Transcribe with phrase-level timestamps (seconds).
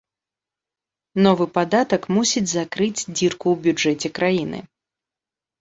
[1.27, 4.59] Новы падатак мусіць закрыць дзірку ў бюджэце краіны.